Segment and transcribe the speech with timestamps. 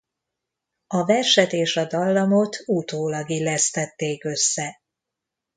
[0.87, 4.81] A verset és a dallamot utólag illesztették össze.